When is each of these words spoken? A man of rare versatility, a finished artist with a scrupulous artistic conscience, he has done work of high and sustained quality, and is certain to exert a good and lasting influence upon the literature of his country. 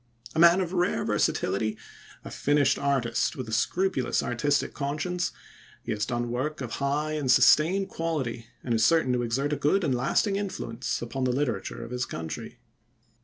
A 0.33 0.39
man 0.39 0.61
of 0.61 0.73
rare 0.73 1.05
versatility, 1.05 1.77
a 2.25 2.31
finished 2.31 2.79
artist 2.79 3.35
with 3.35 3.47
a 3.47 3.51
scrupulous 3.53 4.23
artistic 4.23 4.73
conscience, 4.73 5.31
he 5.83 5.91
has 5.91 6.07
done 6.07 6.31
work 6.31 6.59
of 6.59 6.71
high 6.81 7.11
and 7.11 7.29
sustained 7.29 7.87
quality, 7.87 8.47
and 8.63 8.73
is 8.73 8.83
certain 8.83 9.13
to 9.13 9.21
exert 9.21 9.53
a 9.53 9.57
good 9.57 9.83
and 9.83 9.93
lasting 9.93 10.37
influence 10.37 11.03
upon 11.03 11.25
the 11.25 11.31
literature 11.31 11.85
of 11.85 11.91
his 11.91 12.07
country. 12.07 12.57